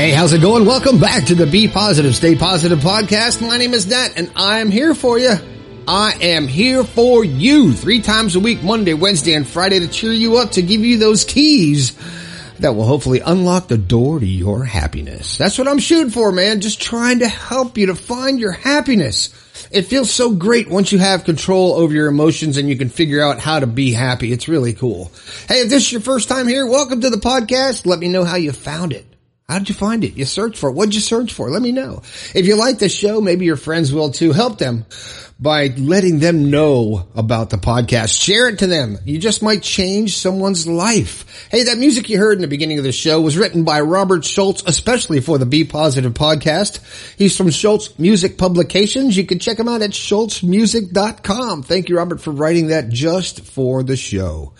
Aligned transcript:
Hey, 0.00 0.12
how's 0.12 0.32
it 0.32 0.40
going? 0.40 0.64
Welcome 0.64 0.98
back 0.98 1.26
to 1.26 1.34
the 1.34 1.46
Be 1.46 1.68
Positive, 1.68 2.16
Stay 2.16 2.34
Positive 2.34 2.78
podcast. 2.78 3.46
My 3.46 3.58
name 3.58 3.74
is 3.74 3.86
Nat 3.86 4.14
and 4.16 4.32
I 4.34 4.60
am 4.60 4.70
here 4.70 4.94
for 4.94 5.18
you. 5.18 5.34
I 5.86 6.16
am 6.22 6.48
here 6.48 6.84
for 6.84 7.22
you 7.22 7.74
three 7.74 8.00
times 8.00 8.34
a 8.34 8.40
week, 8.40 8.62
Monday, 8.62 8.94
Wednesday, 8.94 9.34
and 9.34 9.46
Friday 9.46 9.78
to 9.80 9.88
cheer 9.88 10.12
you 10.12 10.38
up, 10.38 10.52
to 10.52 10.62
give 10.62 10.80
you 10.80 10.96
those 10.96 11.26
keys 11.26 11.98
that 12.60 12.74
will 12.74 12.86
hopefully 12.86 13.20
unlock 13.20 13.68
the 13.68 13.76
door 13.76 14.18
to 14.18 14.26
your 14.26 14.64
happiness. 14.64 15.36
That's 15.36 15.58
what 15.58 15.68
I'm 15.68 15.78
shooting 15.78 16.08
for, 16.08 16.32
man. 16.32 16.62
Just 16.62 16.80
trying 16.80 17.18
to 17.18 17.28
help 17.28 17.76
you 17.76 17.88
to 17.88 17.94
find 17.94 18.40
your 18.40 18.52
happiness. 18.52 19.28
It 19.70 19.82
feels 19.82 20.10
so 20.10 20.34
great 20.34 20.70
once 20.70 20.92
you 20.92 20.98
have 20.98 21.24
control 21.24 21.74
over 21.74 21.92
your 21.92 22.08
emotions 22.08 22.56
and 22.56 22.70
you 22.70 22.78
can 22.78 22.88
figure 22.88 23.22
out 23.22 23.38
how 23.38 23.60
to 23.60 23.66
be 23.66 23.92
happy. 23.92 24.32
It's 24.32 24.48
really 24.48 24.72
cool. 24.72 25.12
Hey, 25.46 25.60
if 25.60 25.68
this 25.68 25.84
is 25.84 25.92
your 25.92 26.00
first 26.00 26.30
time 26.30 26.48
here, 26.48 26.64
welcome 26.64 27.02
to 27.02 27.10
the 27.10 27.18
podcast. 27.18 27.84
Let 27.84 27.98
me 27.98 28.08
know 28.08 28.24
how 28.24 28.36
you 28.36 28.52
found 28.52 28.94
it. 28.94 29.09
How 29.50 29.58
did 29.58 29.68
you 29.68 29.74
find 29.74 30.04
it? 30.04 30.16
You 30.16 30.26
searched 30.26 30.58
for 30.58 30.70
it. 30.70 30.74
What'd 30.74 30.94
you 30.94 31.00
search 31.00 31.32
for? 31.32 31.50
Let 31.50 31.60
me 31.60 31.72
know. 31.72 32.02
If 32.36 32.46
you 32.46 32.54
like 32.54 32.78
the 32.78 32.88
show, 32.88 33.20
maybe 33.20 33.46
your 33.46 33.56
friends 33.56 33.92
will 33.92 34.12
too. 34.12 34.30
Help 34.30 34.58
them 34.58 34.86
by 35.40 35.68
letting 35.76 36.20
them 36.20 36.50
know 36.50 37.08
about 37.16 37.50
the 37.50 37.56
podcast. 37.56 38.22
Share 38.22 38.48
it 38.48 38.60
to 38.60 38.68
them. 38.68 38.98
You 39.04 39.18
just 39.18 39.42
might 39.42 39.62
change 39.62 40.18
someone's 40.18 40.68
life. 40.68 41.48
Hey, 41.50 41.64
that 41.64 41.78
music 41.78 42.08
you 42.08 42.18
heard 42.18 42.34
in 42.34 42.42
the 42.42 42.46
beginning 42.46 42.78
of 42.78 42.84
the 42.84 42.92
show 42.92 43.20
was 43.20 43.36
written 43.36 43.64
by 43.64 43.80
Robert 43.80 44.24
Schultz, 44.24 44.62
especially 44.66 45.20
for 45.20 45.36
the 45.36 45.46
Be 45.46 45.64
Positive 45.64 46.12
podcast. 46.14 46.78
He's 47.16 47.36
from 47.36 47.50
Schultz 47.50 47.98
Music 47.98 48.38
Publications. 48.38 49.16
You 49.16 49.26
can 49.26 49.40
check 49.40 49.58
him 49.58 49.66
out 49.66 49.82
at 49.82 49.90
schultzmusic.com. 49.90 51.64
Thank 51.64 51.88
you, 51.88 51.96
Robert, 51.96 52.20
for 52.20 52.30
writing 52.30 52.68
that 52.68 52.88
just 52.90 53.40
for 53.46 53.82
the 53.82 53.96
show. 53.96 54.52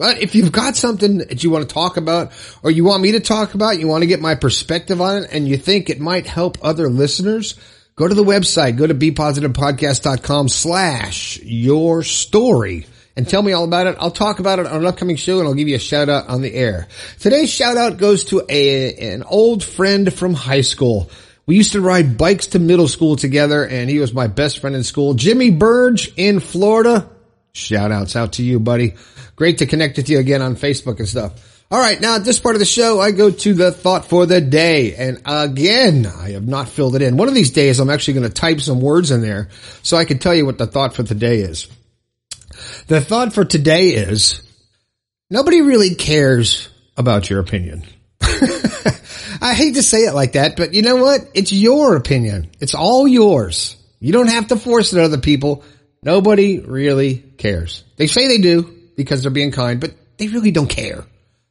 But 0.01 0.23
if 0.23 0.35
you've 0.35 0.51
got 0.51 0.77
something 0.77 1.19
that 1.19 1.45
you 1.45 1.51
want 1.51 1.69
to 1.69 1.75
talk 1.75 1.99
about 1.99 2.33
or 2.63 2.71
you 2.71 2.85
want 2.85 3.03
me 3.03 3.13
to 3.13 3.21
talk 3.21 3.53
about, 3.53 3.79
you 3.79 3.87
want 3.87 4.01
to 4.01 4.07
get 4.07 4.19
my 4.19 4.35
perspective 4.35 4.99
on 4.99 5.25
it 5.25 5.29
and 5.31 5.47
you 5.47 5.59
think 5.59 5.91
it 5.91 6.01
might 6.01 6.27
help 6.27 6.57
other 6.63 6.89
listeners, 6.89 7.55
go 7.97 8.09
to 8.09 8.15
the 8.15 8.25
website, 8.25 8.79
go 8.79 8.87
to 8.87 8.95
bepositivepodcast.com 8.95 10.49
slash 10.49 11.39
your 11.43 12.03
story 12.03 12.87
and 13.15 13.29
tell 13.29 13.43
me 13.43 13.53
all 13.53 13.65
about 13.65 13.89
it. 13.89 13.99
I'll 14.01 14.11
talk 14.11 14.39
about 14.39 14.59
it 14.59 14.65
on 14.65 14.81
an 14.81 14.87
upcoming 14.87 15.17
show 15.17 15.39
and 15.39 15.47
I'll 15.47 15.53
give 15.53 15.69
you 15.69 15.77
a 15.77 15.79
shout 15.79 16.09
out 16.09 16.29
on 16.29 16.41
the 16.41 16.55
air. 16.55 16.89
Today's 17.19 17.53
shout 17.53 17.77
out 17.77 17.99
goes 17.99 18.25
to 18.31 18.43
a, 18.49 19.13
an 19.13 19.23
old 19.23 19.63
friend 19.63 20.11
from 20.11 20.33
high 20.33 20.63
school. 20.63 21.11
We 21.45 21.57
used 21.57 21.73
to 21.73 21.83
ride 21.83 22.17
bikes 22.17 22.47
to 22.47 22.59
middle 22.59 22.89
school 22.89 23.17
together 23.17 23.67
and 23.67 23.91
he 23.91 23.99
was 23.99 24.15
my 24.15 24.29
best 24.29 24.61
friend 24.61 24.75
in 24.75 24.83
school. 24.83 25.13
Jimmy 25.13 25.51
Burge 25.51 26.11
in 26.17 26.41
Florida. 26.41 27.07
Shout 27.53 27.93
outs 27.93 28.17
out 28.17 28.35
to 28.35 28.43
you, 28.43 28.61
buddy. 28.61 28.95
Great 29.37 29.59
to 29.59 29.67
connect 29.67 29.97
with 29.97 30.09
you 30.09 30.19
again 30.19 30.43
on 30.43 30.57
Facebook 30.57 30.99
and 30.99 31.09
stuff. 31.09 31.47
All 31.73 31.79
right. 31.79 32.01
Now 32.01 32.17
at 32.17 32.25
this 32.25 32.41
part 32.41 32.57
of 32.57 32.59
the 32.59 32.65
show, 32.65 33.01
I 33.01 33.13
go 33.13 33.31
to 33.31 33.55
the 33.55 33.71
thought 33.71 34.07
for 34.07 34.27
the 34.27 34.41
day. 34.41 34.95
And 34.95 35.23
again, 35.25 36.05
I 36.07 36.31
have 36.31 36.47
not 36.47 36.69
filled 36.69 36.97
it 36.97 37.03
in. 37.03 37.17
One 37.17 37.29
of 37.29 37.35
these 37.35 37.51
days, 37.51 37.79
I'm 37.79 37.91
actually 37.91 38.15
going 38.15 38.29
to 38.29 38.35
type 38.35 38.61
some 38.61 38.81
words 38.81 39.13
in 39.13 39.21
there 39.21 39.49
so 39.83 39.97
I 39.97 40.05
can 40.05 40.19
tell 40.19 40.35
you 40.35 40.47
what 40.47 40.59
the 40.59 40.67
thought 40.67 40.95
for 40.95 41.05
the 41.05 41.15
day 41.15 41.39
is. 41.39 41.69
The 42.89 43.01
thought 43.01 43.33
for 43.33 43.45
today 43.45 43.91
is 43.91 44.43
nobody 45.31 45.63
really 45.63 45.95
cares 45.95 46.69
about 46.97 47.31
your 47.31 47.39
opinion. 47.39 47.85
I 48.21 49.55
hate 49.55 49.77
to 49.77 49.83
say 49.83 50.01
it 50.01 50.13
like 50.13 50.33
that, 50.33 50.57
but 50.57 50.75
you 50.75 50.83
know 50.83 50.97
what? 50.97 51.21
It's 51.35 51.53
your 51.53 51.95
opinion. 51.95 52.51
It's 52.59 52.75
all 52.75 53.07
yours. 53.07 53.77
You 54.01 54.13
don't 54.13 54.29
have 54.29 54.49
to 54.49 54.57
force 54.57 54.93
it 54.93 54.99
on 54.99 55.05
other 55.05 55.19
people. 55.19 55.63
Nobody 56.03 56.61
really 56.61 57.17
cares. 57.17 57.85
They 57.97 58.07
say 58.07 58.27
they 58.27 58.39
do 58.39 58.75
because 58.97 59.23
they're 59.23 59.31
being 59.31 59.53
kind, 59.53 59.81
but 59.81 59.93
they 60.17 60.29
really 60.29 60.51
don't 60.51 60.69
care. 60.69 61.05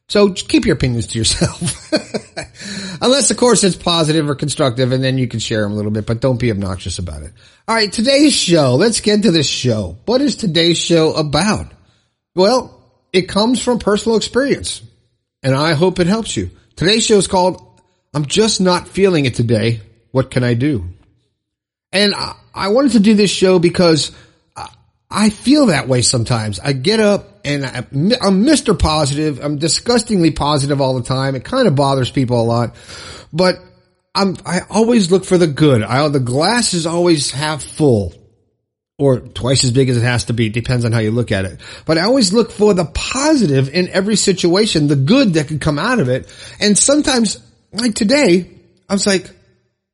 So 0.08 0.32
keep 0.32 0.66
your 0.66 0.74
opinions 0.74 1.08
to 1.08 1.18
yourself. 1.18 1.92
Unless, 3.02 3.30
of 3.30 3.36
course, 3.36 3.62
it's 3.62 3.76
positive 3.76 4.28
or 4.28 4.34
constructive, 4.34 4.90
and 4.92 5.02
then 5.02 5.18
you 5.18 5.28
can 5.28 5.38
share 5.38 5.62
them 5.62 5.72
a 5.72 5.74
little 5.76 5.92
bit, 5.92 6.04
but 6.04 6.20
don't 6.20 6.38
be 6.38 6.50
obnoxious 6.50 6.98
about 6.98 7.22
it. 7.22 7.32
All 7.68 7.74
right, 7.74 7.92
today's 7.92 8.34
show. 8.34 8.74
Let's 8.74 9.00
get 9.00 9.22
to 9.22 9.30
this 9.30 9.48
show. 9.48 9.96
What 10.04 10.20
is 10.20 10.36
today's 10.36 10.78
show 10.78 11.14
about? 11.14 11.72
Well, 12.34 12.76
it 13.12 13.22
comes 13.22 13.62
from 13.62 13.78
personal 13.78 14.16
experience, 14.16 14.82
and 15.42 15.54
I 15.54 15.74
hope 15.74 16.00
it 16.00 16.08
helps 16.08 16.36
you. 16.36 16.50
Today's 16.74 17.06
show 17.06 17.16
is 17.16 17.28
called 17.28 17.80
I'm 18.12 18.26
Just 18.26 18.60
Not 18.60 18.88
Feeling 18.88 19.26
It 19.26 19.36
Today. 19.36 19.80
What 20.10 20.30
can 20.30 20.42
I 20.42 20.54
do? 20.54 20.88
And 21.92 22.14
I 22.54 22.68
wanted 22.68 22.92
to 22.92 23.00
do 23.00 23.14
this 23.14 23.30
show 23.30 23.58
because 23.58 24.12
I 25.10 25.30
feel 25.30 25.66
that 25.66 25.88
way 25.88 26.02
sometimes. 26.02 26.60
I 26.60 26.72
get 26.72 27.00
up 27.00 27.40
and 27.44 27.66
I, 27.66 27.78
am 27.78 28.44
Mr. 28.44 28.78
Positive. 28.78 29.40
I'm 29.42 29.58
disgustingly 29.58 30.30
positive 30.30 30.80
all 30.80 30.94
the 30.94 31.02
time. 31.02 31.34
It 31.34 31.44
kind 31.44 31.66
of 31.66 31.74
bothers 31.74 32.10
people 32.10 32.40
a 32.40 32.44
lot, 32.44 32.76
but 33.32 33.56
I'm, 34.14 34.36
I 34.46 34.60
always 34.70 35.10
look 35.10 35.24
for 35.24 35.36
the 35.36 35.46
good. 35.48 35.82
I, 35.82 36.06
the 36.08 36.20
glass 36.20 36.74
is 36.74 36.86
always 36.86 37.30
half 37.30 37.62
full 37.62 38.14
or 38.98 39.20
twice 39.20 39.64
as 39.64 39.72
big 39.72 39.88
as 39.88 39.96
it 39.96 40.02
has 40.02 40.26
to 40.26 40.32
be. 40.32 40.46
It 40.46 40.52
depends 40.52 40.84
on 40.84 40.92
how 40.92 40.98
you 40.98 41.10
look 41.10 41.32
at 41.32 41.44
it. 41.44 41.60
But 41.86 41.98
I 41.98 42.02
always 42.02 42.32
look 42.32 42.52
for 42.52 42.74
the 42.74 42.84
positive 42.84 43.72
in 43.74 43.88
every 43.88 44.16
situation, 44.16 44.88
the 44.88 44.96
good 44.96 45.34
that 45.34 45.48
could 45.48 45.60
come 45.60 45.78
out 45.78 46.00
of 46.00 46.08
it. 46.08 46.32
And 46.60 46.78
sometimes, 46.78 47.40
like 47.72 47.94
today, 47.94 48.50
I 48.88 48.92
was 48.92 49.06
like, 49.06 49.30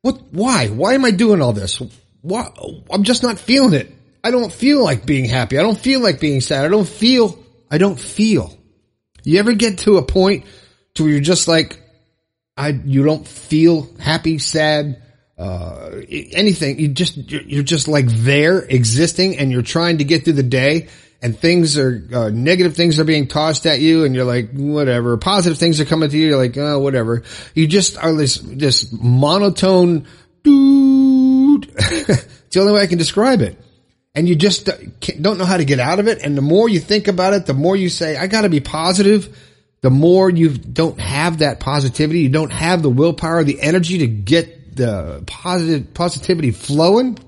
what, 0.01 0.21
why? 0.31 0.67
Why 0.67 0.93
am 0.93 1.05
I 1.05 1.11
doing 1.11 1.41
all 1.41 1.53
this? 1.53 1.81
Why? 2.21 2.49
I'm 2.91 3.03
just 3.03 3.23
not 3.23 3.39
feeling 3.39 3.73
it. 3.73 3.96
I 4.27 4.31
don't 4.31 4.51
feel 4.51 4.83
like 4.83 5.05
being 5.05 5.23
happy. 5.23 5.57
I 5.57 5.61
don't 5.61 5.79
feel 5.79 6.01
like 6.01 6.19
being 6.19 6.41
sad. 6.41 6.65
I 6.65 6.67
don't 6.67 6.87
feel, 6.87 7.41
I 7.71 7.77
don't 7.77 7.97
feel. 7.97 8.53
You 9.23 9.39
ever 9.39 9.53
get 9.53 9.77
to 9.79 9.95
a 9.95 10.01
point 10.01 10.43
to 10.95 11.03
where 11.03 11.13
you're 11.13 11.21
just 11.21 11.47
like, 11.47 11.81
I, 12.57 12.69
you 12.83 13.05
don't 13.05 13.25
feel 13.25 13.87
happy, 14.01 14.37
sad, 14.39 15.01
uh, 15.37 16.01
anything. 16.09 16.77
You 16.77 16.89
just, 16.89 17.15
you're 17.15 17.63
just 17.63 17.87
like 17.87 18.07
there 18.07 18.59
existing 18.59 19.37
and 19.37 19.49
you're 19.49 19.61
trying 19.61 19.99
to 19.99 20.03
get 20.03 20.25
through 20.25 20.33
the 20.33 20.43
day 20.43 20.89
and 21.21 21.39
things 21.39 21.77
are, 21.77 22.05
uh, 22.13 22.29
negative 22.29 22.75
things 22.75 22.99
are 22.99 23.05
being 23.05 23.29
tossed 23.29 23.65
at 23.65 23.79
you 23.79 24.03
and 24.03 24.13
you're 24.13 24.25
like, 24.25 24.51
whatever. 24.51 25.15
Positive 25.15 25.57
things 25.57 25.79
are 25.79 25.85
coming 25.85 26.09
to 26.09 26.17
you. 26.17 26.27
You're 26.27 26.37
like, 26.37 26.57
oh, 26.57 26.79
whatever. 26.79 27.23
You 27.53 27.65
just 27.65 27.97
are 27.97 28.11
this, 28.11 28.35
this 28.39 28.91
monotone 28.91 30.05
dude. 30.43 31.71
it's 31.77 32.53
the 32.53 32.59
only 32.59 32.73
way 32.73 32.81
I 32.81 32.87
can 32.87 32.97
describe 32.97 33.39
it 33.39 33.57
and 34.17 34.27
you 34.27 34.35
just 34.35 34.67
don't 35.21 35.37
know 35.37 35.45
how 35.45 35.57
to 35.57 35.63
get 35.63 35.79
out 35.79 35.99
of 35.99 36.07
it. 36.07 36.23
And 36.23 36.35
the 36.35 36.41
more 36.41 36.67
you 36.67 36.79
think 36.79 37.07
about 37.07 37.33
it, 37.33 37.45
the 37.45 37.53
more 37.53 37.75
you 37.75 37.87
say, 37.87 38.17
I 38.17 38.25
got 38.25 38.41
to 38.41 38.49
be 38.49 38.59
positive. 38.59 39.37
The 39.81 39.91
more 39.91 40.27
you 40.27 40.57
don't 40.57 40.99
have 40.99 41.37
that 41.37 41.59
positivity, 41.59 42.21
you 42.21 42.29
don't 42.29 42.51
have 42.51 42.81
the 42.81 42.89
willpower, 42.89 43.43
the 43.43 43.61
energy 43.61 43.99
to 43.99 44.07
get 44.07 44.75
the 44.75 45.23
positive 45.27 45.93
positivity 45.93 46.49
flowing. 46.49 47.19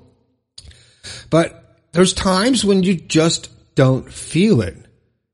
But 1.29 1.77
there's 1.91 2.13
times 2.13 2.65
when 2.65 2.81
you 2.81 2.95
just 2.95 3.51
don't 3.75 4.11
feel 4.11 4.61
it. 4.61 4.75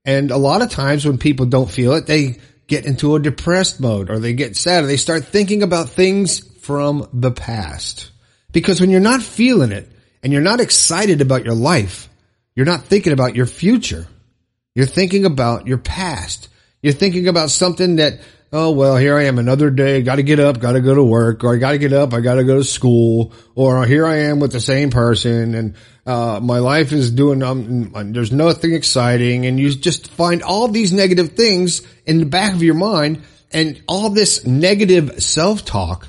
And 0.03 0.31
a 0.31 0.37
lot 0.37 0.61
of 0.61 0.71
times 0.71 1.05
when 1.05 1.17
people 1.17 1.45
don't 1.45 1.71
feel 1.71 1.93
it, 1.93 2.05
they 2.05 2.35
get 2.67 2.85
into 2.85 3.15
a 3.15 3.19
depressed 3.21 3.79
mode 3.79 4.09
or 4.09 4.19
they 4.19 4.33
get 4.33 4.57
sad 4.57 4.83
or 4.83 4.87
they 4.87 4.97
start 4.97 5.23
thinking 5.23 5.63
about 5.63 5.87
things 5.87 6.39
from 6.59 7.07
the 7.13 7.31
past. 7.31 8.11
Because 8.51 8.81
when 8.81 8.89
you're 8.89 8.99
not 8.99 9.21
feeling 9.21 9.71
it, 9.71 9.89
and 10.25 10.33
you're 10.33 10.41
not 10.41 10.59
excited 10.59 11.21
about 11.21 11.45
your 11.45 11.53
life, 11.53 12.09
you're 12.55 12.65
not 12.65 12.85
thinking 12.85 13.13
about 13.13 13.35
your 13.35 13.45
future. 13.45 14.07
You're 14.73 14.87
thinking 14.87 15.23
about 15.23 15.67
your 15.67 15.77
past. 15.77 16.49
You're 16.81 16.93
thinking 16.93 17.27
about 17.27 17.51
something 17.51 17.97
that 17.97 18.21
oh, 18.51 18.71
well, 18.71 18.97
here 18.97 19.15
I 19.15 19.25
am 19.25 19.37
another 19.37 19.69
day. 19.69 20.01
Got 20.01 20.15
to 20.15 20.23
get 20.23 20.39
up, 20.39 20.59
got 20.59 20.71
to 20.71 20.81
go 20.81 20.95
to 20.95 21.03
work, 21.03 21.43
or 21.43 21.53
I 21.53 21.57
got 21.57 21.73
to 21.73 21.77
get 21.77 21.93
up, 21.93 22.13
I 22.13 22.21
got 22.21 22.35
to 22.35 22.43
go 22.43 22.57
to 22.57 22.63
school, 22.63 23.33
or 23.53 23.85
here 23.85 24.07
I 24.07 24.15
am 24.15 24.39
with 24.39 24.51
the 24.51 24.59
same 24.59 24.89
person 24.89 25.53
and, 25.53 25.75
uh, 26.07 26.39
my 26.41 26.57
life 26.57 26.91
is 26.91 27.11
doing, 27.11 27.43
um, 27.43 27.91
there's 28.13 28.31
nothing 28.31 28.73
exciting. 28.73 29.45
And 29.45 29.59
you 29.59 29.75
just 29.75 30.09
find 30.09 30.41
all 30.41 30.67
these 30.69 30.91
negative 30.91 31.33
things 31.33 31.81
in 32.07 32.17
the 32.17 32.25
back 32.25 32.53
of 32.53 32.63
your 32.63 32.75
mind 32.75 33.23
and 33.51 33.79
all 33.87 34.09
this 34.09 34.43
negative 34.43 35.21
self-talk, 35.21 36.07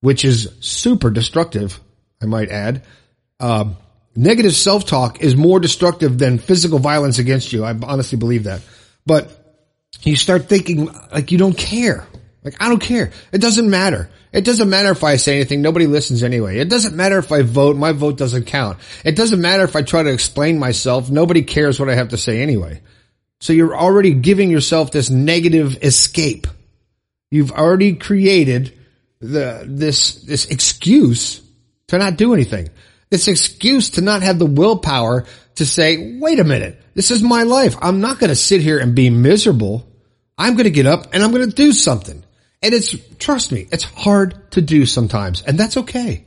which 0.00 0.24
is 0.24 0.48
super 0.60 1.10
destructive, 1.10 1.80
I 2.22 2.26
might 2.26 2.50
add. 2.50 2.82
Um, 3.42 3.76
negative 4.16 4.54
self-talk 4.54 5.20
is 5.20 5.36
more 5.36 5.60
destructive 5.60 6.16
than 6.16 6.38
physical 6.38 6.78
violence 6.78 7.18
against 7.18 7.52
you. 7.52 7.64
I 7.64 7.74
honestly 7.82 8.16
believe 8.16 8.44
that. 8.44 8.62
But 9.04 9.30
you 10.02 10.16
start 10.16 10.48
thinking 10.48 10.88
like 11.12 11.32
you 11.32 11.38
don't 11.38 11.56
care. 11.56 12.06
Like 12.44 12.54
I 12.60 12.68
don't 12.68 12.80
care. 12.80 13.12
It 13.32 13.40
doesn't 13.40 13.68
matter. 13.68 14.08
It 14.32 14.44
doesn't 14.44 14.70
matter 14.70 14.90
if 14.90 15.04
I 15.04 15.16
say 15.16 15.36
anything. 15.36 15.60
Nobody 15.60 15.86
listens 15.86 16.22
anyway. 16.22 16.58
It 16.58 16.68
doesn't 16.68 16.96
matter 16.96 17.18
if 17.18 17.30
I 17.30 17.42
vote. 17.42 17.76
My 17.76 17.92
vote 17.92 18.16
doesn't 18.16 18.46
count. 18.46 18.78
It 19.04 19.14
doesn't 19.16 19.40
matter 19.40 19.64
if 19.64 19.76
I 19.76 19.82
try 19.82 20.02
to 20.02 20.12
explain 20.12 20.58
myself. 20.58 21.10
Nobody 21.10 21.42
cares 21.42 21.78
what 21.78 21.90
I 21.90 21.94
have 21.94 22.08
to 22.08 22.16
say 22.16 22.40
anyway. 22.40 22.80
So 23.40 23.52
you're 23.52 23.76
already 23.76 24.14
giving 24.14 24.50
yourself 24.50 24.92
this 24.92 25.10
negative 25.10 25.82
escape. 25.82 26.46
You've 27.30 27.52
already 27.52 27.94
created 27.96 28.72
the, 29.20 29.64
this, 29.66 30.14
this 30.22 30.46
excuse 30.46 31.42
to 31.88 31.98
not 31.98 32.16
do 32.16 32.34
anything. 32.34 32.70
This 33.12 33.28
excuse 33.28 33.90
to 33.90 34.00
not 34.00 34.22
have 34.22 34.38
the 34.38 34.46
willpower 34.46 35.26
to 35.56 35.66
say, 35.66 36.18
wait 36.18 36.40
a 36.40 36.44
minute, 36.44 36.80
this 36.94 37.10
is 37.10 37.22
my 37.22 37.42
life. 37.42 37.76
I'm 37.82 38.00
not 38.00 38.18
going 38.18 38.30
to 38.30 38.34
sit 38.34 38.62
here 38.62 38.78
and 38.78 38.94
be 38.94 39.10
miserable. 39.10 39.86
I'm 40.38 40.54
going 40.54 40.64
to 40.64 40.70
get 40.70 40.86
up 40.86 41.12
and 41.12 41.22
I'm 41.22 41.30
going 41.30 41.46
to 41.46 41.54
do 41.54 41.72
something. 41.72 42.24
And 42.62 42.72
it's, 42.72 42.96
trust 43.18 43.52
me, 43.52 43.68
it's 43.70 43.84
hard 43.84 44.50
to 44.52 44.62
do 44.62 44.86
sometimes 44.86 45.42
and 45.42 45.60
that's 45.60 45.76
okay. 45.76 46.24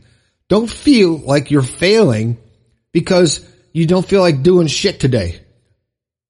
Don't 0.47 0.69
feel 0.69 1.17
like 1.17 1.49
you're 1.49 1.63
failing 1.63 2.37
because 2.91 3.43
you 3.73 3.87
don't 3.87 4.07
feel 4.07 4.21
like 4.21 4.43
doing 4.43 4.67
shit 4.67 4.99
today. 4.99 5.41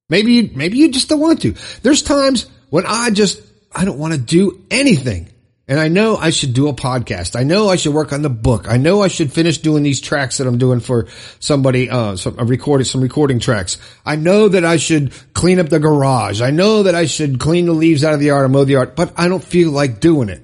Maybe 0.07 0.47
maybe 0.55 0.77
you 0.77 0.89
just 0.89 1.09
don't 1.09 1.19
want 1.19 1.41
to. 1.41 1.53
There's 1.81 2.01
times 2.01 2.49
when 2.69 2.85
I 2.87 3.09
just, 3.09 3.41
I 3.75 3.83
don't 3.83 3.99
want 3.99 4.13
to 4.13 4.19
do 4.21 4.63
anything. 4.71 5.27
And 5.67 5.79
I 5.79 5.87
know 5.87 6.15
I 6.15 6.29
should 6.29 6.53
do 6.53 6.67
a 6.67 6.73
podcast. 6.73 7.35
I 7.35 7.43
know 7.43 7.69
I 7.69 7.75
should 7.75 7.93
work 7.93 8.13
on 8.13 8.21
the 8.21 8.29
book. 8.29 8.69
I 8.69 8.77
know 8.77 9.01
I 9.01 9.07
should 9.07 9.33
finish 9.33 9.57
doing 9.57 9.81
these 9.81 9.99
tracks 9.99 10.37
that 10.37 10.45
I'm 10.45 10.59
doing 10.59 10.79
for 10.79 11.07
somebody, 11.39 11.89
uh, 11.89 12.15
some, 12.17 12.37
uh, 12.37 12.45
recorded 12.45 12.85
some 12.85 13.01
recording 13.01 13.39
tracks. 13.39 13.79
I 14.05 14.15
know 14.15 14.47
that 14.47 14.63
I 14.63 14.77
should 14.77 15.11
clean 15.33 15.59
up 15.59 15.69
the 15.69 15.79
garage. 15.79 16.39
I 16.41 16.51
know 16.51 16.83
that 16.83 16.93
I 16.93 17.05
should 17.05 17.39
clean 17.39 17.65
the 17.65 17.73
leaves 17.73 18.03
out 18.03 18.13
of 18.13 18.19
the 18.19 18.27
yard 18.27 18.45
or 18.45 18.49
mow 18.49 18.63
the 18.63 18.73
yard, 18.73 18.95
but 18.95 19.13
I 19.17 19.27
don't 19.27 19.43
feel 19.43 19.71
like 19.71 19.99
doing 19.99 20.29
it. 20.29 20.43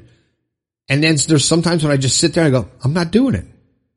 And 0.89 1.03
then 1.03 1.18
there's 1.27 1.45
sometimes 1.45 1.83
when 1.83 1.91
I 1.91 1.97
just 1.97 2.18
sit 2.18 2.33
there 2.33 2.44
and 2.44 2.56
I 2.56 2.59
go, 2.59 2.69
I'm 2.83 2.94
not 2.94 3.12
doing 3.12 3.35
it. 3.35 3.45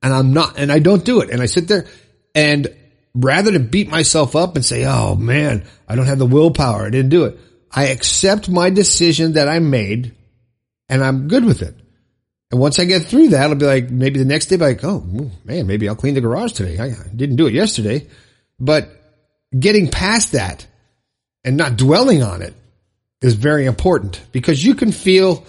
And 0.03 0.13
I'm 0.13 0.35
not, 0.35 0.59
and 0.59 0.71
I 0.71 0.79
don't 0.79 1.05
do 1.05 1.23
it. 1.23 1.31
And 1.31 1.41
I 1.41 1.47
sit 1.47 1.69
there 1.69 1.87
and 2.35 2.69
rather 3.15 3.51
than 3.51 3.69
beat 3.69 3.89
myself 3.89 4.37
up 4.37 4.57
and 4.57 4.65
say, 4.65 4.85
Oh 4.85 5.15
man, 5.15 5.65
I 5.89 5.97
don't 5.97 6.07
have 6.07 6.19
the 6.19 6.27
willpower. 6.27 6.87
I 6.87 6.91
didn't 6.91 7.09
do 7.09 7.25
it. 7.25 7.39
I 7.71 7.87
accept 7.87 8.51
my 8.51 8.69
decision 8.69 9.33
that 9.33 9.49
I 9.49 9.59
made 9.59 10.15
and 10.89 11.03
I'm 11.03 11.29
good 11.29 11.45
with 11.45 11.63
it. 11.63 11.75
And 12.51 12.61
once 12.61 12.79
I 12.79 12.85
get 12.85 13.03
through 13.03 13.29
that, 13.29 13.51
I'll 13.51 13.57
be 13.57 13.67
like, 13.67 13.91
maybe 13.91 14.19
the 14.19 14.25
next 14.25 14.47
day, 14.47 14.57
like, 14.57 14.85
oh 14.85 15.01
man, 15.45 15.67
maybe 15.67 15.89
I'll 15.89 15.97
clean 15.97 16.15
the 16.15 16.21
garage 16.21 16.53
today. 16.53 16.79
I 16.79 16.95
didn't 17.15 17.37
do 17.37 17.47
it 17.47 17.55
yesterday, 17.55 18.07
but 18.61 18.89
getting 19.59 19.91
past 19.91 20.33
that 20.33 20.67
and 21.43 21.57
not 21.57 21.77
dwelling 21.77 22.23
on 22.23 22.43
it 22.43 22.55
is 23.21 23.35
very 23.35 23.67
important 23.67 24.21
because 24.33 24.65
you 24.65 24.75
can 24.75 24.93
feel, 24.93 25.45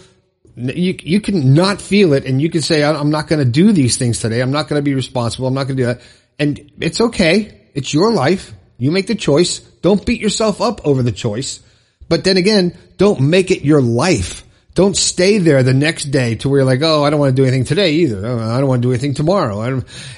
you, 0.56 0.98
you 1.04 1.22
can 1.22 1.54
not 1.54 1.82
feel 1.82 2.14
it 2.14 2.26
and 2.26 2.42
you 2.42 2.50
can 2.50 2.62
say, 2.62 2.84
I'm 2.84 3.12
not 3.12 3.28
going 3.28 3.40
to 3.40 3.52
do 3.52 3.72
these 3.72 3.98
things 3.98 4.20
today. 4.20 4.42
I'm 4.42 4.52
not 4.52 4.68
going 4.68 4.80
to 4.80 4.84
be 4.84 4.96
responsible. 4.96 5.48
I'm 5.48 5.54
not 5.54 5.66
going 5.66 5.78
to 5.78 5.84
do 5.84 5.88
that. 5.88 6.02
And 6.40 6.72
it's 6.80 7.02
okay. 7.02 7.70
It's 7.74 7.94
your 7.94 8.12
life. 8.14 8.54
You 8.78 8.92
make 8.92 9.08
the 9.08 9.16
choice. 9.16 9.60
Don't 9.60 10.06
beat 10.06 10.22
yourself 10.22 10.62
up 10.62 10.86
over 10.88 11.04
the 11.04 11.12
choice. 11.12 11.60
But 12.08 12.24
then 12.24 12.38
again, 12.38 12.78
don't 12.98 13.20
make 13.22 13.52
it 13.52 13.64
your 13.64 13.82
life. 13.82 14.45
Don't 14.76 14.96
stay 14.96 15.38
there 15.38 15.64
the 15.64 15.74
next 15.74 16.12
day 16.12 16.36
to 16.36 16.50
where 16.50 16.60
you're 16.60 16.66
like, 16.66 16.82
oh, 16.84 17.04
I 17.04 17.10
don't 17.10 17.20
want 17.20 17.34
to 17.36 17.42
do 17.42 17.48
anything 17.48 17.64
today 17.64 17.94
either. 17.94 18.26
Oh, 18.26 18.40
I 18.40 18.60
don't 18.60 18.68
want 18.68 18.82
to 18.82 18.88
do 18.88 18.92
anything 18.92 19.14
tomorrow. 19.14 19.62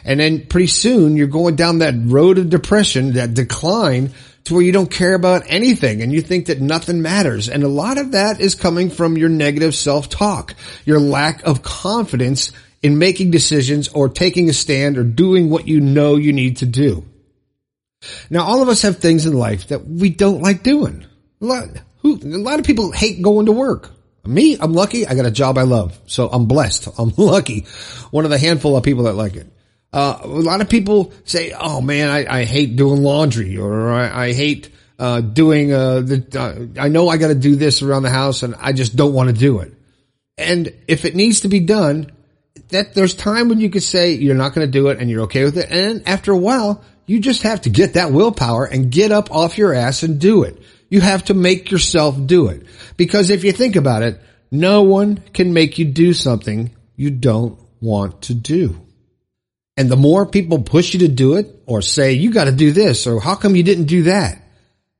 And 0.04 0.20
then 0.20 0.48
pretty 0.48 0.68
soon 0.68 1.16
you're 1.16 1.28
going 1.28 1.56
down 1.56 1.78
that 1.78 1.94
road 1.96 2.40
of 2.40 2.50
depression, 2.50 3.14
that 3.14 3.36
decline 3.36 4.12
to 4.46 4.56
where 4.56 4.64
you 4.64 4.72
don't 4.72 4.90
care 4.90 5.14
about 5.14 5.44
anything 5.46 6.02
and 6.02 6.12
you 6.12 6.22
think 6.22 6.48
that 6.48 6.60
nothing 6.60 7.04
matters. 7.04 7.50
And 7.50 7.64
a 7.64 7.68
lot 7.68 8.00
of 8.00 8.14
that 8.14 8.42
is 8.42 8.56
coming 8.56 8.90
from 8.90 9.16
your 9.16 9.30
negative 9.30 9.76
self-talk, 9.76 10.56
your 10.86 11.00
lack 11.00 11.44
of 11.44 11.62
confidence 11.62 12.52
in 12.82 12.98
making 12.98 13.30
decisions 13.30 13.90
or 13.90 14.10
taking 14.10 14.50
a 14.50 14.54
stand 14.54 14.98
or 14.98 15.04
doing 15.04 15.52
what 15.52 15.68
you 15.68 15.82
know 15.82 16.16
you 16.16 16.34
need 16.34 16.58
to 16.58 16.66
do. 16.66 17.06
Now, 18.30 18.44
all 18.44 18.64
of 18.64 18.70
us 18.70 18.82
have 18.82 18.98
things 18.98 19.28
in 19.28 19.34
life 19.34 19.68
that 19.68 19.86
we 19.86 20.10
don't 20.10 20.42
like 20.42 20.64
doing. 20.64 21.06
A 21.42 21.46
lot, 21.46 21.68
who, 22.02 22.16
a 22.16 22.42
lot 22.42 22.58
of 22.60 22.66
people 22.66 22.92
hate 22.92 23.22
going 23.22 23.46
to 23.46 23.52
work. 23.52 23.92
Me, 24.28 24.58
I'm 24.60 24.74
lucky. 24.74 25.08
I 25.08 25.16
got 25.16 25.26
a 25.26 25.32
job 25.32 25.58
I 25.58 25.64
love. 25.64 26.00
So 26.08 26.30
I'm 26.30 26.46
blessed. 26.46 26.88
I'm 27.00 27.14
lucky. 27.18 27.62
One 28.12 28.26
of 28.26 28.32
the 28.32 28.38
handful 28.38 28.76
of 28.76 28.84
people 28.84 29.06
that 29.06 29.14
like 29.14 29.36
it. 29.36 29.48
Uh, 29.94 30.20
a 30.22 30.28
lot 30.28 30.62
of 30.62 30.70
people 30.70 31.14
say, 31.24 31.54
"Oh 31.58 31.82
man, 31.82 32.10
I, 32.10 32.42
I 32.42 32.44
hate 32.44 32.76
doing 32.76 33.04
laundry," 33.04 33.58
or 33.58 33.92
"I, 33.92 34.26
I 34.26 34.34
hate 34.34 34.70
uh, 35.00 35.22
doing 35.22 35.72
uh, 35.72 36.02
the." 36.02 36.26
Uh, 36.78 36.82
I 36.82 36.90
know 36.90 37.08
I 37.08 37.18
got 37.18 37.30
to 37.30 37.36
do 37.36 37.56
this 37.56 37.82
around 37.82 38.04
the 38.04 38.10
house, 38.10 38.44
and 38.44 38.54
I 38.60 38.74
just 38.74 38.96
don't 38.96 39.14
want 39.14 39.30
to 39.30 39.34
do 39.34 39.60
it. 39.60 39.74
And 40.38 40.74
if 40.88 41.06
it 41.06 41.16
needs 41.16 41.42
to 41.42 41.48
be 41.48 41.62
done, 41.62 42.12
that 42.70 42.94
there's 42.94 43.14
time 43.14 43.48
when 43.48 43.62
you 43.62 43.70
could 43.70 43.82
say 43.82 44.14
you're 44.14 44.36
not 44.36 44.54
going 44.54 44.68
to 44.68 44.72
do 44.72 44.90
it, 44.90 45.00
and 45.00 45.10
you're 45.10 45.24
okay 45.24 45.46
with 45.46 45.58
it. 45.58 45.72
And 45.72 46.08
after 46.08 46.34
a 46.34 46.38
while, 46.38 46.84
you 47.06 47.20
just 47.22 47.44
have 47.44 47.62
to 47.62 47.70
get 47.70 47.94
that 47.94 48.12
willpower 48.12 48.66
and 48.66 48.92
get 48.92 49.12
up 49.14 49.32
off 49.32 49.58
your 49.58 49.74
ass 49.74 50.04
and 50.04 50.20
do 50.20 50.44
it. 50.44 50.62
You 50.90 51.02
have 51.02 51.26
to 51.26 51.34
make 51.34 51.72
yourself 51.72 52.16
do 52.26 52.48
it. 52.48 52.66
Because 52.96 53.30
if 53.30 53.44
you 53.44 53.52
think 53.52 53.76
about 53.76 54.04
it, 54.04 54.22
no 54.52 54.84
one 54.84 55.18
can 55.34 55.54
make 55.54 55.78
you 55.78 55.86
do 55.86 56.14
something 56.14 56.72
you 56.96 57.12
don't 57.12 57.60
want 57.82 58.24
to 58.24 58.34
do. 58.34 58.82
And 59.76 59.92
the 59.92 59.96
more 59.96 60.26
people 60.26 60.64
push 60.64 60.94
you 60.94 61.02
to 61.02 61.08
do 61.08 61.36
it 61.36 61.62
or 61.66 61.82
say, 61.82 62.14
you 62.14 62.32
got 62.32 62.46
to 62.46 62.52
do 62.52 62.72
this 62.72 63.06
or 63.06 63.20
how 63.20 63.36
come 63.36 63.56
you 63.56 63.64
didn't 63.64 63.86
do 63.86 64.04
that? 64.04 64.42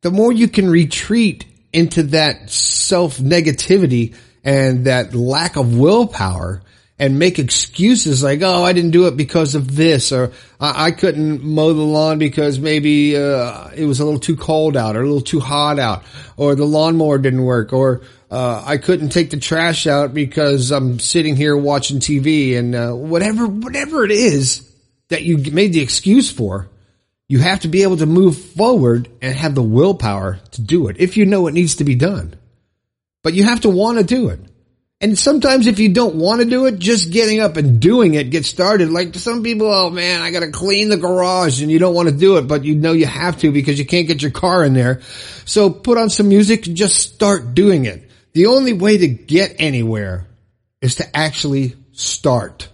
The 0.02 0.12
more 0.12 0.32
you 0.32 0.48
can 0.48 0.70
retreat 0.70 1.46
into 1.74 2.04
that 2.04 2.50
self 2.52 3.18
negativity 3.18 4.16
and 4.44 4.86
that 4.86 5.16
lack 5.16 5.56
of 5.56 5.78
willpower 5.78 6.62
and 7.00 7.20
make 7.20 7.38
excuses 7.38 8.24
like, 8.24 8.42
oh, 8.42 8.64
I 8.64 8.74
didn't 8.74 8.92
do 8.92 9.08
it 9.08 9.16
because 9.16 9.54
of 9.54 9.76
this, 9.76 10.12
or 10.12 10.32
I, 10.60 10.88
I 10.88 10.92
couldn't 10.92 11.44
mow 11.44 11.74
the 11.74 11.82
lawn 11.84 12.18
because 12.18 12.60
maybe 12.60 13.16
uh, 13.16 13.70
it 13.76 13.86
was 13.86 14.00
a 14.00 14.06
little 14.06 14.20
too 14.20 14.36
cold 14.36 14.76
out, 14.76 14.96
or 14.96 15.02
a 15.02 15.06
little 15.06 15.22
too 15.22 15.40
hot 15.40 15.80
out, 15.80 16.04
or 16.38 16.56
the 16.56 16.66
lawnmower 16.66 17.20
didn't 17.20 17.44
work, 17.44 17.72
or 17.72 18.02
uh, 18.32 18.64
I 18.66 18.78
couldn't 18.78 19.10
take 19.10 19.30
the 19.30 19.38
trash 19.38 19.86
out 19.86 20.14
because 20.14 20.72
I'm 20.72 21.00
sitting 21.00 21.36
here 21.36 21.56
watching 21.56 22.00
TV, 22.00 22.58
and 22.58 22.74
uh, 22.74 22.94
whatever, 22.94 23.46
whatever 23.46 24.04
it 24.04 24.12
is 24.12 24.68
that 25.10 25.24
you 25.24 25.38
made 25.52 25.74
the 25.74 25.82
excuse 25.82 26.32
for, 26.32 26.68
you 27.30 27.40
have 27.40 27.60
to 27.62 27.68
be 27.68 27.84
able 27.84 27.98
to 27.98 28.06
move 28.06 28.38
forward 28.38 29.10
and 29.22 29.36
have 29.36 29.54
the 29.54 29.64
willpower 29.64 30.40
to 30.52 30.62
do 30.62 30.88
it 30.88 30.98
if 31.00 31.18
you 31.18 31.26
know 31.26 31.48
it 31.48 31.54
needs 31.54 31.76
to 31.76 31.84
be 31.84 31.96
done. 31.96 32.36
But 33.24 33.34
you 33.34 33.44
have 33.44 33.62
to 33.62 33.70
want 33.70 33.98
to 33.98 34.04
do 34.04 34.30
it. 34.30 34.40
And 35.00 35.18
sometimes 35.18 35.68
if 35.68 35.78
you 35.78 35.90
don't 35.90 36.16
want 36.16 36.42
to 36.42 36.50
do 36.50 36.66
it, 36.66 36.80
just 36.80 37.12
getting 37.12 37.40
up 37.40 37.56
and 37.56 37.80
doing 37.80 38.16
it, 38.16 38.32
get 38.32 38.46
started. 38.46 38.90
Like 38.90 39.14
some 39.14 39.44
people, 39.44 39.72
oh 39.72 39.92
man, 39.92 40.22
I 40.22 40.32
got 40.32 40.40
to 40.40 40.50
clean 40.50 40.90
the 40.90 40.98
garage 40.98 41.62
and 41.62 41.70
you 41.70 41.78
don't 41.78 41.94
want 41.94 42.10
to 42.10 42.16
do 42.16 42.38
it, 42.38 42.48
but 42.48 42.64
you 42.64 42.74
know 42.76 42.94
you 42.94 43.06
have 43.06 43.38
to 43.40 43.52
because 43.52 43.78
you 43.78 43.86
can't 43.86 44.08
get 44.08 44.24
your 44.24 44.32
car 44.32 44.66
in 44.66 44.74
there. 44.74 45.02
So 45.46 45.70
put 45.70 46.00
on 46.00 46.10
some 46.10 46.30
music 46.30 46.66
and 46.66 46.76
just 46.76 46.98
start 46.98 47.54
doing 47.54 47.86
it. 47.86 48.10
The 48.34 48.48
only 48.48 48.74
way 48.74 48.98
to 48.98 49.08
get 49.08 49.58
anywhere 49.60 50.28
is 50.82 50.96
to 50.96 51.16
actually 51.16 51.76
start. 51.92 52.68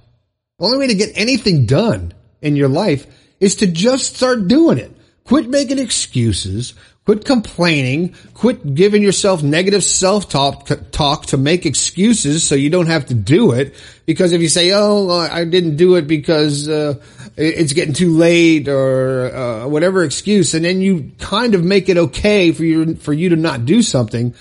The 0.59 0.65
only 0.65 0.77
way 0.77 0.87
to 0.87 0.95
get 0.95 1.17
anything 1.17 1.65
done 1.65 2.13
in 2.41 2.55
your 2.55 2.69
life 2.69 3.05
is 3.41 3.57
to 3.57 3.67
just 3.67 4.15
start 4.15 4.47
doing 4.47 4.77
it. 4.77 4.95
Quit 5.25 5.49
making 5.49 5.79
excuses. 5.79 6.73
Quit 7.05 7.25
complaining. 7.25 8.15
Quit 8.33 8.75
giving 8.75 9.03
yourself 9.03 9.43
negative 9.43 9.83
self-talk 9.83 10.69
talk 10.91 11.25
to 11.27 11.37
make 11.37 11.65
excuses 11.65 12.47
so 12.47 12.55
you 12.55 12.69
don't 12.69 12.87
have 12.87 13.07
to 13.07 13.13
do 13.13 13.51
it. 13.51 13.75
Because 14.05 14.31
if 14.31 14.41
you 14.41 14.47
say, 14.47 14.71
"Oh, 14.71 15.09
I 15.09 15.43
didn't 15.43 15.75
do 15.75 15.95
it 15.95 16.07
because 16.07 16.69
uh, 16.69 16.93
it's 17.35 17.73
getting 17.73 17.93
too 17.93 18.15
late," 18.15 18.69
or 18.69 19.35
uh, 19.35 19.67
whatever 19.67 20.05
excuse, 20.05 20.53
and 20.53 20.63
then 20.63 20.79
you 20.79 21.11
kind 21.19 21.55
of 21.55 21.63
make 21.65 21.89
it 21.89 21.97
okay 21.97 22.53
for 22.53 22.63
you 22.63 22.95
for 22.95 23.11
you 23.11 23.29
to 23.29 23.35
not 23.35 23.65
do 23.65 23.81
something, 23.81 24.33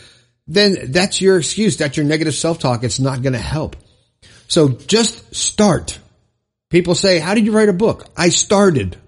then 0.46 0.92
that's 0.92 1.20
your 1.20 1.38
excuse. 1.38 1.76
That's 1.76 1.96
your 1.96 2.06
negative 2.06 2.34
self-talk. 2.34 2.84
It's 2.84 3.00
not 3.00 3.22
going 3.22 3.32
to 3.32 3.40
help. 3.40 3.74
So 4.46 4.68
just 4.68 5.34
start. 5.34 5.98
People 6.70 6.94
say, 6.94 7.18
"How 7.18 7.34
did 7.34 7.44
you 7.44 7.50
write 7.50 7.70
a 7.70 7.72
book?" 7.72 8.06
I 8.16 8.28
started. 8.28 8.98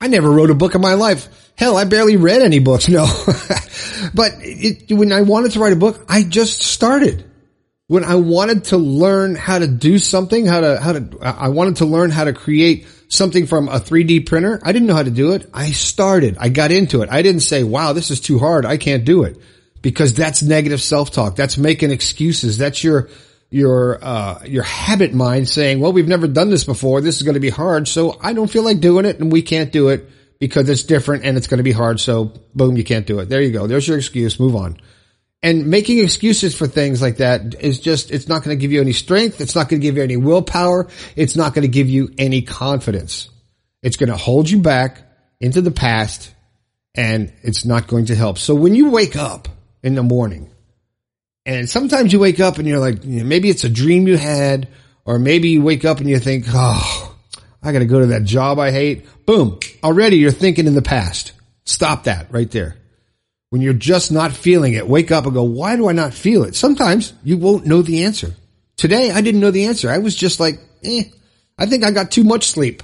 I 0.00 0.06
never 0.06 0.30
wrote 0.30 0.50
a 0.50 0.54
book 0.54 0.74
in 0.74 0.80
my 0.80 0.94
life. 0.94 1.52
Hell, 1.56 1.76
I 1.76 1.84
barely 1.84 2.16
read 2.16 2.40
any 2.40 2.58
books. 2.58 2.88
No, 2.88 3.04
but 4.14 4.32
it, 4.38 4.90
when 4.92 5.12
I 5.12 5.20
wanted 5.22 5.52
to 5.52 5.60
write 5.60 5.74
a 5.74 5.76
book, 5.76 6.06
I 6.08 6.22
just 6.22 6.62
started. 6.62 7.24
When 7.86 8.04
I 8.04 8.14
wanted 8.14 8.64
to 8.66 8.78
learn 8.78 9.34
how 9.34 9.58
to 9.58 9.66
do 9.66 9.98
something, 9.98 10.46
how 10.46 10.60
to, 10.60 10.80
how 10.80 10.92
to, 10.92 11.18
I 11.20 11.48
wanted 11.48 11.76
to 11.76 11.86
learn 11.86 12.10
how 12.10 12.24
to 12.24 12.32
create 12.32 12.86
something 13.08 13.46
from 13.46 13.68
a 13.68 13.80
3D 13.80 14.26
printer. 14.26 14.60
I 14.62 14.72
didn't 14.72 14.86
know 14.86 14.94
how 14.94 15.02
to 15.02 15.10
do 15.10 15.32
it. 15.32 15.50
I 15.52 15.72
started. 15.72 16.38
I 16.38 16.48
got 16.48 16.70
into 16.70 17.02
it. 17.02 17.10
I 17.10 17.22
didn't 17.22 17.40
say, 17.42 17.64
wow, 17.64 17.92
this 17.92 18.10
is 18.10 18.20
too 18.20 18.38
hard. 18.38 18.64
I 18.64 18.76
can't 18.76 19.04
do 19.04 19.24
it 19.24 19.38
because 19.82 20.14
that's 20.14 20.42
negative 20.42 20.80
self-talk. 20.80 21.36
That's 21.36 21.58
making 21.58 21.90
excuses. 21.90 22.58
That's 22.58 22.82
your, 22.82 23.10
your, 23.50 24.02
uh, 24.02 24.44
your 24.44 24.62
habit 24.62 25.12
mind 25.12 25.48
saying, 25.48 25.80
well, 25.80 25.92
we've 25.92 26.08
never 26.08 26.28
done 26.28 26.50
this 26.50 26.64
before. 26.64 27.00
This 27.00 27.16
is 27.16 27.22
going 27.22 27.34
to 27.34 27.40
be 27.40 27.50
hard. 27.50 27.88
So 27.88 28.16
I 28.20 28.32
don't 28.32 28.50
feel 28.50 28.62
like 28.62 28.80
doing 28.80 29.04
it 29.04 29.18
and 29.18 29.30
we 29.30 29.42
can't 29.42 29.72
do 29.72 29.88
it 29.88 30.08
because 30.38 30.68
it's 30.68 30.84
different 30.84 31.24
and 31.24 31.36
it's 31.36 31.48
going 31.48 31.58
to 31.58 31.64
be 31.64 31.72
hard. 31.72 32.00
So 32.00 32.32
boom, 32.54 32.76
you 32.76 32.84
can't 32.84 33.06
do 33.06 33.18
it. 33.18 33.28
There 33.28 33.42
you 33.42 33.50
go. 33.50 33.66
There's 33.66 33.86
your 33.86 33.98
excuse. 33.98 34.38
Move 34.38 34.54
on. 34.54 34.78
And 35.42 35.68
making 35.68 35.98
excuses 35.98 36.54
for 36.54 36.66
things 36.66 37.00
like 37.00 37.16
that 37.16 37.54
is 37.60 37.80
just, 37.80 38.10
it's 38.10 38.28
not 38.28 38.44
going 38.44 38.56
to 38.56 38.60
give 38.60 38.72
you 38.72 38.80
any 38.80 38.92
strength. 38.92 39.40
It's 39.40 39.54
not 39.54 39.68
going 39.68 39.80
to 39.80 39.86
give 39.86 39.96
you 39.96 40.02
any 40.02 40.16
willpower. 40.16 40.88
It's 41.16 41.34
not 41.34 41.54
going 41.54 41.62
to 41.62 41.68
give 41.68 41.88
you 41.88 42.10
any 42.18 42.42
confidence. 42.42 43.30
It's 43.82 43.96
going 43.96 44.10
to 44.10 44.16
hold 44.16 44.50
you 44.50 44.60
back 44.60 45.02
into 45.40 45.62
the 45.62 45.70
past 45.70 46.34
and 46.94 47.32
it's 47.42 47.64
not 47.64 47.86
going 47.86 48.06
to 48.06 48.14
help. 48.14 48.38
So 48.38 48.54
when 48.54 48.74
you 48.74 48.90
wake 48.90 49.16
up 49.16 49.48
in 49.82 49.94
the 49.94 50.02
morning 50.02 50.49
and 51.46 51.68
sometimes 51.68 52.12
you 52.12 52.18
wake 52.18 52.40
up 52.40 52.58
and 52.58 52.66
you're 52.66 52.78
like, 52.78 53.04
you 53.04 53.20
know, 53.20 53.24
maybe 53.24 53.48
it's 53.48 53.64
a 53.64 53.68
dream 53.68 54.06
you 54.06 54.16
had 54.16 54.68
or 55.04 55.18
maybe 55.18 55.50
you 55.50 55.62
wake 55.62 55.84
up 55.84 55.98
and 55.98 56.08
you 56.08 56.18
think, 56.18 56.44
oh, 56.48 57.16
I 57.62 57.72
got 57.72 57.80
to 57.80 57.86
go 57.86 58.00
to 58.00 58.06
that 58.06 58.24
job 58.24 58.58
I 58.58 58.70
hate. 58.70 59.06
Boom. 59.26 59.58
Already 59.82 60.16
you're 60.16 60.30
thinking 60.30 60.66
in 60.66 60.74
the 60.74 60.82
past. 60.82 61.32
Stop 61.64 62.04
that 62.04 62.32
right 62.32 62.50
there 62.50 62.76
when 63.50 63.60
you're 63.60 63.72
just 63.74 64.10
not 64.10 64.32
feeling 64.32 64.74
it, 64.74 64.88
wake 64.88 65.10
up 65.10 65.24
and 65.24 65.34
go, 65.34 65.42
why 65.42 65.76
do 65.76 65.88
I 65.88 65.92
not 65.92 66.14
feel 66.14 66.44
it? 66.44 66.54
Sometimes 66.54 67.12
you 67.24 67.36
won't 67.36 67.66
know 67.66 67.82
the 67.82 68.04
answer. 68.04 68.34
Today, 68.76 69.10
I 69.10 69.20
didn't 69.20 69.40
know 69.40 69.50
the 69.50 69.66
answer. 69.66 69.90
I 69.90 69.98
was 69.98 70.14
just 70.14 70.40
like, 70.40 70.60
eh, 70.84 71.02
I 71.58 71.66
think 71.66 71.84
I 71.84 71.90
got 71.90 72.12
too 72.12 72.24
much 72.24 72.46
sleep. 72.46 72.82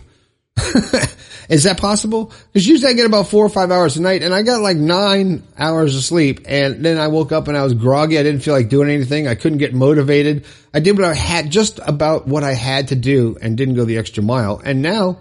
Is 1.48 1.62
that 1.62 1.78
possible? 1.78 2.32
Because 2.52 2.66
usually 2.66 2.90
I 2.90 2.94
get 2.94 3.06
about 3.06 3.28
four 3.28 3.44
or 3.44 3.48
five 3.48 3.70
hours 3.70 3.96
a 3.96 4.02
night 4.02 4.22
and 4.22 4.34
I 4.34 4.42
got 4.42 4.62
like 4.62 4.76
nine 4.76 5.44
hours 5.56 5.96
of 5.96 6.02
sleep 6.02 6.40
and 6.48 6.84
then 6.84 6.98
I 6.98 7.06
woke 7.08 7.30
up 7.30 7.46
and 7.46 7.56
I 7.56 7.62
was 7.62 7.75
groggy. 7.75 8.18
I 8.18 8.22
didn't 8.22 8.40
feel 8.40 8.54
like 8.54 8.68
doing 8.68 8.90
anything. 8.90 9.28
I 9.28 9.36
couldn't 9.36 9.58
get 9.58 9.72
motivated. 9.75 10.44
I 10.75 10.80
did 10.80 10.98
what 10.98 11.06
I 11.06 11.14
had, 11.14 11.50
just 11.50 11.78
about 11.86 12.26
what 12.26 12.42
I 12.42 12.52
had 12.52 12.88
to 12.88 12.96
do 12.96 13.36
and 13.40 13.56
didn't 13.56 13.76
go 13.76 13.84
the 13.84 13.98
extra 13.98 14.22
mile. 14.22 14.60
And 14.64 14.82
now 14.82 15.20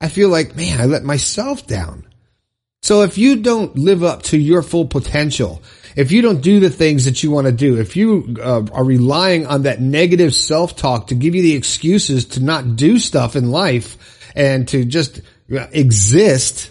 I 0.00 0.08
feel 0.08 0.28
like, 0.28 0.56
man, 0.56 0.80
I 0.80 0.84
let 0.84 1.04
myself 1.04 1.66
down. 1.66 2.06
So 2.82 3.02
if 3.02 3.16
you 3.16 3.36
don't 3.36 3.76
live 3.78 4.02
up 4.02 4.24
to 4.24 4.38
your 4.38 4.60
full 4.60 4.86
potential, 4.86 5.62
if 5.94 6.10
you 6.10 6.20
don't 6.20 6.40
do 6.40 6.58
the 6.58 6.70
things 6.70 7.04
that 7.04 7.22
you 7.22 7.30
want 7.30 7.46
to 7.46 7.52
do, 7.52 7.78
if 7.78 7.96
you 7.96 8.36
uh, 8.42 8.64
are 8.72 8.84
relying 8.84 9.46
on 9.46 9.62
that 9.62 9.80
negative 9.80 10.34
self-talk 10.34 11.06
to 11.06 11.14
give 11.14 11.34
you 11.34 11.42
the 11.42 11.54
excuses 11.54 12.24
to 12.26 12.42
not 12.42 12.76
do 12.76 12.98
stuff 12.98 13.36
in 13.36 13.50
life 13.50 13.96
and 14.34 14.66
to 14.68 14.84
just 14.84 15.20
exist, 15.48 16.70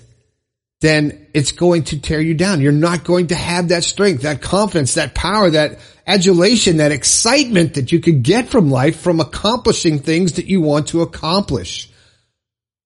then 0.81 1.27
it's 1.33 1.51
going 1.51 1.83
to 1.85 1.99
tear 1.99 2.19
you 2.19 2.33
down. 2.33 2.61
You're 2.61 2.71
not 2.71 3.03
going 3.03 3.27
to 3.27 3.35
have 3.35 3.69
that 3.69 3.83
strength, 3.83 4.23
that 4.23 4.41
confidence, 4.41 4.95
that 4.95 5.13
power, 5.13 5.49
that 5.51 5.79
adulation, 6.07 6.77
that 6.77 6.91
excitement 6.91 7.75
that 7.75 7.91
you 7.91 7.99
could 7.99 8.23
get 8.23 8.49
from 8.49 8.69
life 8.69 8.99
from 8.99 9.19
accomplishing 9.19 9.99
things 9.99 10.33
that 10.33 10.47
you 10.47 10.61
want 10.61 10.87
to 10.87 11.01
accomplish. 11.01 11.89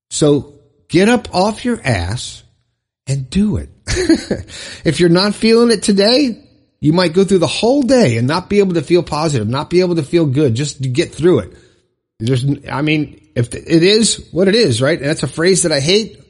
So 0.10 0.60
get 0.90 1.10
up 1.10 1.34
off 1.34 1.66
your 1.66 1.80
ass 1.84 2.44
and 3.08 3.30
do 3.30 3.58
it. 3.58 3.70
if 4.86 5.00
you're 5.00 5.10
not 5.10 5.34
feeling 5.36 5.72
it 5.72 5.84
today, 5.84 6.42
you 6.80 6.94
might 6.94 7.14
go 7.14 7.24
through 7.24 7.40
the 7.40 7.48
whole 7.48 7.82
day 7.82 8.18
and 8.18 8.28
not 8.28 8.50
be 8.50 8.60
able 8.60 8.74
to 8.74 8.82
feel 8.82 9.04
positive, 9.04 9.48
not 9.48 9.70
be 9.70 9.80
able 9.80 9.96
to 9.96 10.04
feel 10.04 10.26
good, 10.26 10.54
just 10.54 10.84
to 10.84 10.90
get 10.90 11.14
through 11.14 11.40
it. 11.40 11.54
There's, 12.20 12.46
I 12.70 12.82
mean, 12.82 13.25
if 13.36 13.54
it 13.54 13.84
is 13.84 14.30
what 14.32 14.48
it 14.48 14.56
is, 14.56 14.82
right? 14.82 14.98
And 14.98 15.08
that's 15.08 15.24
a 15.24 15.28
phrase 15.28 15.64
that 15.64 15.72
I 15.72 15.82
hate, 15.82 16.22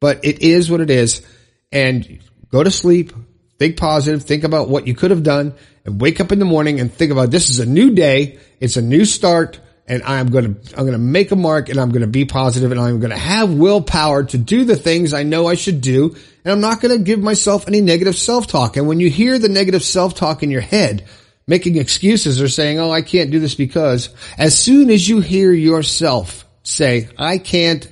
but 0.00 0.24
it 0.24 0.42
is 0.42 0.70
what 0.70 0.80
it 0.80 0.90
is. 0.90 1.22
And 1.70 2.20
go 2.50 2.62
to 2.62 2.70
sleep, 2.70 3.12
think 3.58 3.76
positive, 3.76 4.24
think 4.24 4.44
about 4.44 4.68
what 4.68 4.86
you 4.86 4.94
could 4.94 5.12
have 5.12 5.22
done 5.22 5.54
and 5.84 6.00
wake 6.00 6.20
up 6.20 6.32
in 6.32 6.38
the 6.38 6.44
morning 6.44 6.80
and 6.80 6.92
think 6.92 7.12
about 7.12 7.30
this 7.30 7.48
is 7.48 7.60
a 7.60 7.66
new 7.66 7.90
day. 7.94 8.38
It's 8.60 8.76
a 8.76 8.82
new 8.82 9.04
start 9.04 9.60
and 9.86 10.02
I'm 10.02 10.30
going 10.30 10.54
to, 10.54 10.76
I'm 10.76 10.84
going 10.84 10.92
to 10.92 10.98
make 10.98 11.30
a 11.30 11.36
mark 11.36 11.68
and 11.68 11.78
I'm 11.78 11.90
going 11.90 12.02
to 12.02 12.08
be 12.08 12.24
positive 12.24 12.72
and 12.72 12.80
I'm 12.80 13.00
going 13.00 13.10
to 13.10 13.16
have 13.16 13.54
willpower 13.54 14.24
to 14.24 14.38
do 14.38 14.64
the 14.64 14.76
things 14.76 15.14
I 15.14 15.22
know 15.22 15.46
I 15.46 15.54
should 15.54 15.80
do. 15.80 16.14
And 16.44 16.52
I'm 16.52 16.60
not 16.60 16.80
going 16.80 16.96
to 16.96 17.02
give 17.02 17.20
myself 17.20 17.68
any 17.68 17.80
negative 17.80 18.16
self-talk. 18.16 18.76
And 18.76 18.86
when 18.86 19.00
you 19.00 19.08
hear 19.08 19.38
the 19.38 19.48
negative 19.48 19.82
self-talk 19.82 20.42
in 20.42 20.50
your 20.50 20.60
head, 20.60 21.06
making 21.46 21.76
excuses 21.76 22.42
or 22.42 22.48
saying, 22.48 22.78
Oh, 22.78 22.90
I 22.90 23.02
can't 23.02 23.30
do 23.30 23.40
this 23.40 23.54
because 23.54 24.10
as 24.36 24.58
soon 24.58 24.90
as 24.90 25.08
you 25.08 25.20
hear 25.20 25.52
yourself 25.52 26.44
say, 26.68 27.08
I 27.18 27.38
can't, 27.38 27.90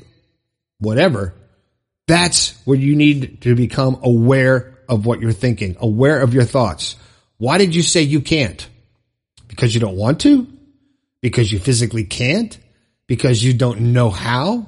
whatever, 0.79 1.35
that's 2.07 2.61
where 2.65 2.79
you 2.79 2.97
need 2.97 3.43
to 3.43 3.55
become 3.55 4.01
aware 4.03 4.79
of 4.89 5.07
what 5.07 5.21
you're 5.21 5.33
thinking, 5.33 5.77
aware 5.81 6.21
of 6.21 6.35
your 6.35 6.45
thoughts. 6.45 6.97
Why 7.39 7.59
did 7.59 7.75
you 7.75 7.83
say 7.83 8.03
you 8.03 8.21
can't? 8.21 8.67
Because 9.49 9.75
you 9.75 9.81
don't 9.81 9.97
want 9.97 10.21
to? 10.21 10.47
because 11.27 11.51
you 11.51 11.59
physically 11.59 12.05
can't, 12.05 12.57
because 13.09 13.43
you 13.43 13.53
don't 13.53 13.81
know 13.81 14.11
how. 14.11 14.67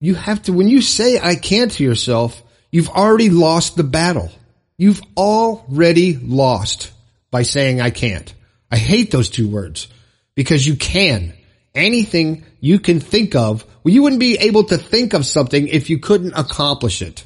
You 0.00 0.14
have 0.14 0.42
to, 0.42 0.52
when 0.52 0.68
you 0.68 0.80
say 0.80 1.18
I 1.18 1.34
can't 1.34 1.72
to 1.72 1.82
yourself, 1.82 2.40
you've 2.70 2.88
already 2.88 3.30
lost 3.30 3.76
the 3.76 3.82
battle. 3.82 4.30
You've 4.78 5.02
already 5.16 6.16
lost 6.16 6.92
by 7.32 7.42
saying 7.42 7.80
I 7.80 7.90
can't. 7.90 8.32
I 8.70 8.76
hate 8.76 9.10
those 9.10 9.28
two 9.28 9.48
words 9.48 9.88
because 10.36 10.64
you 10.64 10.76
can. 10.76 11.34
Anything 11.74 12.44
you 12.60 12.78
can 12.78 13.00
think 13.00 13.34
of, 13.34 13.64
well, 13.82 13.94
you 13.94 14.02
wouldn't 14.02 14.20
be 14.20 14.36
able 14.38 14.64
to 14.64 14.78
think 14.78 15.14
of 15.14 15.24
something 15.24 15.68
if 15.68 15.88
you 15.88 15.98
couldn't 15.98 16.32
accomplish 16.32 17.02
it. 17.02 17.24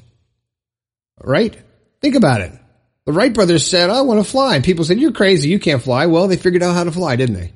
Right? 1.22 1.56
Think 2.00 2.14
about 2.14 2.42
it. 2.42 2.52
The 3.06 3.12
Wright 3.12 3.32
brothers 3.32 3.66
said, 3.66 3.90
I 3.90 4.02
want 4.02 4.24
to 4.24 4.30
fly. 4.30 4.56
And 4.56 4.64
people 4.64 4.84
said, 4.84 5.00
you're 5.00 5.12
crazy. 5.12 5.48
You 5.48 5.58
can't 5.58 5.82
fly. 5.82 6.06
Well, 6.06 6.28
they 6.28 6.36
figured 6.36 6.62
out 6.62 6.74
how 6.74 6.84
to 6.84 6.92
fly, 6.92 7.16
didn't 7.16 7.36
they? 7.36 7.52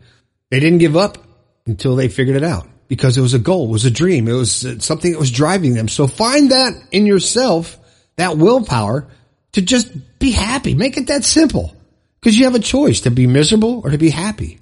They 0.51 0.61
didn't 0.61 0.79
give 0.79 0.97
up 0.97 1.19
until 1.67 1.97
they 1.97 2.09
figured 2.09 2.37
it 2.37 2.43
out 2.43 2.67
because 2.89 3.19
it 3.19 3.21
was 3.21 3.35
a 3.35 3.39
goal, 3.39 3.69
it 3.69 3.73
was 3.73 3.85
a 3.85 3.91
dream, 3.91 4.27
it 4.27 4.33
was 4.33 4.67
something 4.83 5.13
that 5.13 5.19
was 5.19 5.31
driving 5.31 5.75
them. 5.75 5.89
So 5.89 6.07
find 6.07 6.51
that 6.51 6.73
in 6.91 7.07
yourself, 7.07 7.79
that 8.17 8.39
willpower 8.39 9.07
to 9.53 9.63
just 9.63 10.19
be 10.19 10.31
happy. 10.31 10.75
Make 10.75 10.97
it 10.97 11.09
that 11.09 11.25
simple 11.25 11.77
because 12.21 12.39
you 12.39 12.47
have 12.47 12.55
a 12.55 12.61
choice 12.61 13.03
to 13.03 13.11
be 13.11 13.27
miserable 13.27 13.83
or 13.85 13.91
to 13.91 13.99
be 13.99 14.11
happy. 14.11 14.59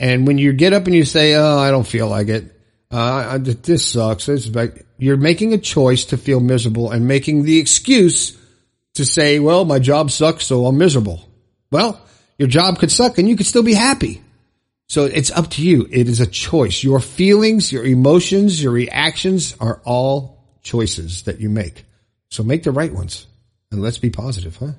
And 0.00 0.26
when 0.26 0.38
you 0.38 0.52
get 0.52 0.72
up 0.72 0.86
and 0.86 0.94
you 0.94 1.04
say, 1.04 1.34
"Oh, 1.34 1.58
I 1.58 1.70
don't 1.70 1.86
feel 1.86 2.08
like 2.08 2.28
it. 2.28 2.56
Uh, 2.90 3.38
this 3.38 3.86
sucks," 3.86 4.28
you're 4.98 5.16
making 5.16 5.52
a 5.52 5.58
choice 5.58 6.06
to 6.06 6.16
feel 6.16 6.40
miserable 6.40 6.90
and 6.90 7.06
making 7.06 7.44
the 7.44 7.58
excuse 7.58 8.36
to 8.94 9.04
say, 9.04 9.38
"Well, 9.38 9.64
my 9.64 9.78
job 9.78 10.10
sucks, 10.10 10.46
so 10.46 10.66
I'm 10.66 10.78
miserable." 10.78 11.28
Well, 11.70 12.00
your 12.38 12.48
job 12.48 12.78
could 12.78 12.90
suck 12.90 13.18
and 13.18 13.28
you 13.28 13.36
could 13.36 13.46
still 13.46 13.62
be 13.62 13.74
happy. 13.74 14.22
So 14.88 15.04
it's 15.04 15.30
up 15.30 15.50
to 15.50 15.62
you. 15.62 15.86
It 15.90 16.08
is 16.08 16.20
a 16.20 16.26
choice. 16.26 16.82
Your 16.82 16.98
feelings, 16.98 17.70
your 17.70 17.84
emotions, 17.84 18.60
your 18.60 18.72
reactions 18.72 19.54
are 19.60 19.80
all 19.84 20.42
choices 20.62 21.22
that 21.22 21.38
you 21.38 21.48
make. 21.48 21.84
So 22.30 22.42
make 22.42 22.64
the 22.64 22.72
right 22.72 22.92
ones 22.92 23.26
and 23.70 23.82
let's 23.82 23.98
be 23.98 24.10
positive, 24.10 24.56
huh? 24.56 24.72